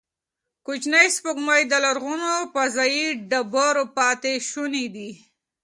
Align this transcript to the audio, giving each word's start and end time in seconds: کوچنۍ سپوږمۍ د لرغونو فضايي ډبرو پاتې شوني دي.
کوچنۍ 0.65 1.07
سپوږمۍ 1.15 1.61
د 1.67 1.73
لرغونو 1.85 2.31
فضايي 2.53 3.07
ډبرو 3.29 3.85
پاتې 3.97 4.31
شوني 4.49 4.85
دي. 4.95 5.11